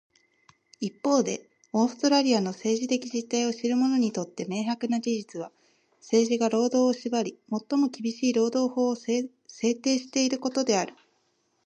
[0.79, 5.51] 一方で、オーストラリアの政治的実態を知る者にとって明白な事実は、
[5.99, 7.37] 政治が労働を縛り、
[7.69, 9.29] 最も厳しい労働法を制
[9.75, 10.95] 定していることである。